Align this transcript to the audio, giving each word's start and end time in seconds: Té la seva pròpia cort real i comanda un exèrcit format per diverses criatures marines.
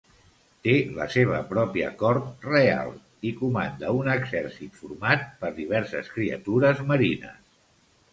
Té 0.67 0.71
la 0.99 1.05
seva 1.15 1.41
pròpia 1.49 1.89
cort 1.99 2.47
real 2.49 2.89
i 3.31 3.33
comanda 3.41 3.91
un 3.97 4.09
exèrcit 4.15 4.79
format 4.79 5.27
per 5.43 5.53
diverses 5.61 6.11
criatures 6.17 6.83
marines. 6.93 7.37